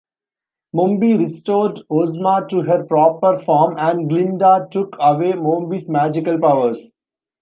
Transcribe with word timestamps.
Mombi 0.73 1.15
restored 1.15 1.79
Ozma 1.91 2.47
to 2.49 2.63
her 2.63 2.85
proper 2.85 3.35
form, 3.35 3.75
and 3.77 4.09
Glinda 4.09 4.67
took 4.71 4.95
away 4.99 5.33
Mombi's 5.33 5.87
magical 5.87 6.39
powers. 6.39 6.89